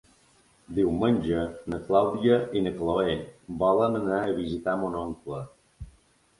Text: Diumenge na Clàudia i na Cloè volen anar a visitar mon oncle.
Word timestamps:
Diumenge 0.77 1.43
na 1.73 1.81
Clàudia 1.91 2.41
i 2.61 2.65
na 2.69 2.73
Cloè 2.81 3.15
volen 3.67 4.01
anar 4.03 4.21
a 4.25 4.35
visitar 4.43 4.77
mon 4.83 5.01
oncle. 5.07 5.47